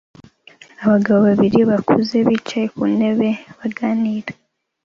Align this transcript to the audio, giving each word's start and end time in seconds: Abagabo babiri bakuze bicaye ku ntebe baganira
Abagabo 0.83 1.19
babiri 1.27 1.59
bakuze 1.69 2.15
bicaye 2.27 2.67
ku 2.75 2.83
ntebe 2.95 3.29
baganira 3.59 4.31